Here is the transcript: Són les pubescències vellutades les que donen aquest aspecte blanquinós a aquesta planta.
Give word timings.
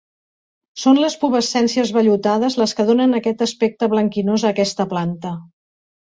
Són 0.83 0.99
les 1.01 1.15
pubescències 1.23 1.91
vellutades 1.97 2.55
les 2.61 2.73
que 2.79 2.85
donen 2.87 3.13
aquest 3.17 3.43
aspecte 3.47 3.89
blanquinós 3.91 4.47
a 4.47 4.53
aquesta 4.55 4.87
planta. 4.95 5.35